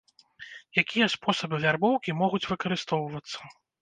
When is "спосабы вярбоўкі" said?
1.15-2.17